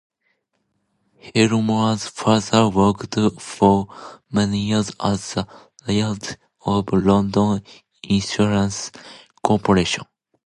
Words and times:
Helmore's 1.35 2.07
father 2.07 2.67
worked 2.69 3.13
for 3.39 3.87
many 4.31 4.61
years 4.69 4.89
at 4.89 4.97
the 4.97 5.47
Lloyd's 5.87 6.37
of 6.65 6.91
London 6.91 7.61
insurance 8.01 8.91
corporation. 9.43 10.05